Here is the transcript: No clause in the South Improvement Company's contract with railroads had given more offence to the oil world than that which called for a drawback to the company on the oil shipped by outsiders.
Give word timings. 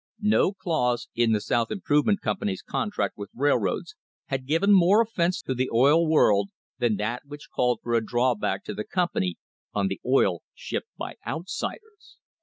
No 0.23 0.51
clause 0.51 1.09
in 1.13 1.31
the 1.31 1.39
South 1.39 1.69
Improvement 1.69 2.21
Company's 2.21 2.63
contract 2.63 3.19
with 3.19 3.29
railroads 3.35 3.95
had 4.29 4.47
given 4.47 4.73
more 4.73 4.99
offence 4.99 5.43
to 5.43 5.53
the 5.53 5.69
oil 5.71 6.07
world 6.09 6.49
than 6.79 6.95
that 6.95 7.27
which 7.27 7.49
called 7.55 7.81
for 7.83 7.93
a 7.93 8.03
drawback 8.03 8.63
to 8.63 8.73
the 8.73 8.83
company 8.83 9.37
on 9.75 9.89
the 9.89 10.01
oil 10.03 10.41
shipped 10.55 10.89
by 10.97 11.17
outsiders. 11.27 12.17